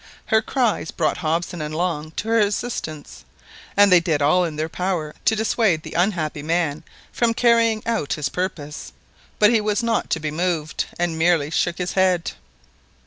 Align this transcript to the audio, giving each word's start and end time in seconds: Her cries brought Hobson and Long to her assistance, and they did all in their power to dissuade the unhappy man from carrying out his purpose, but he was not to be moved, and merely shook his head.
Her 0.25 0.41
cries 0.41 0.89
brought 0.89 1.17
Hobson 1.17 1.61
and 1.61 1.75
Long 1.75 2.09
to 2.15 2.29
her 2.29 2.39
assistance, 2.39 3.23
and 3.77 3.91
they 3.91 3.99
did 3.99 4.19
all 4.19 4.43
in 4.43 4.55
their 4.55 4.67
power 4.67 5.13
to 5.25 5.35
dissuade 5.35 5.83
the 5.83 5.93
unhappy 5.93 6.41
man 6.41 6.81
from 7.11 7.35
carrying 7.35 7.83
out 7.85 8.13
his 8.13 8.27
purpose, 8.27 8.93
but 9.37 9.51
he 9.53 9.61
was 9.61 9.83
not 9.83 10.09
to 10.09 10.19
be 10.19 10.31
moved, 10.31 10.85
and 10.97 11.19
merely 11.19 11.51
shook 11.51 11.77
his 11.77 11.93
head. 11.93 12.31